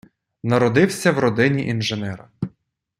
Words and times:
Народився 0.43 1.11
в 1.11 1.19
родині 1.19 1.67
інженера. 1.67 2.29